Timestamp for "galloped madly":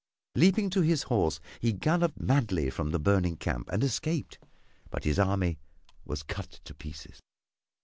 1.71-2.71